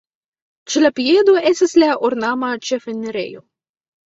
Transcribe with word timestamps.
Ĉe 0.71 0.81
la 0.83 0.89
piedo 0.99 1.35
estas 1.49 1.75
la 1.83 1.91
ornama 2.09 2.51
ĉefenirejo. 2.71 3.45